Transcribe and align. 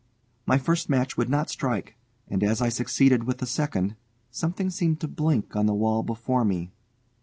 My 0.47 0.57
first 0.57 0.89
match 0.89 1.15
would 1.15 1.29
not 1.29 1.51
strike, 1.51 1.95
and 2.27 2.43
as 2.43 2.59
I 2.59 2.69
succeeded 2.69 3.25
with 3.25 3.37
the 3.37 3.45
second, 3.45 3.95
something 4.31 4.71
seemed 4.71 4.99
to 5.01 5.07
blink 5.07 5.55
on 5.55 5.67
the 5.67 5.75
wall 5.75 6.01
before 6.01 6.43
me. 6.43 6.71